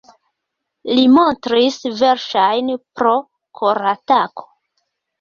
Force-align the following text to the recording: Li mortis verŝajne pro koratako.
Li 0.99 1.03
mortis 1.17 1.77
verŝajne 2.01 2.81
pro 2.81 3.15
koratako. 3.63 4.51